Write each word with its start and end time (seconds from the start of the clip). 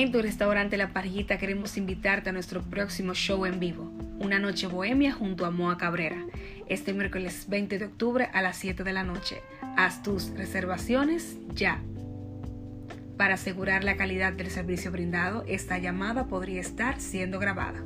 En 0.00 0.12
tu 0.12 0.22
restaurante 0.22 0.78
La 0.78 0.94
Parrillita 0.94 1.36
queremos 1.36 1.76
invitarte 1.76 2.30
a 2.30 2.32
nuestro 2.32 2.62
próximo 2.62 3.12
show 3.12 3.44
en 3.44 3.60
vivo, 3.60 3.92
Una 4.18 4.38
Noche 4.38 4.66
Bohemia 4.66 5.12
junto 5.12 5.44
a 5.44 5.50
Moa 5.50 5.76
Cabrera, 5.76 6.24
este 6.68 6.94
miércoles 6.94 7.44
20 7.50 7.78
de 7.78 7.84
octubre 7.84 8.30
a 8.32 8.40
las 8.40 8.56
7 8.56 8.82
de 8.82 8.94
la 8.94 9.04
noche. 9.04 9.42
Haz 9.76 10.02
tus 10.02 10.30
reservaciones 10.30 11.36
ya. 11.52 11.82
Para 13.18 13.34
asegurar 13.34 13.84
la 13.84 13.98
calidad 13.98 14.32
del 14.32 14.48
servicio 14.48 14.90
brindado, 14.90 15.44
esta 15.46 15.76
llamada 15.76 16.28
podría 16.28 16.62
estar 16.62 16.98
siendo 16.98 17.38
grabada. 17.38 17.82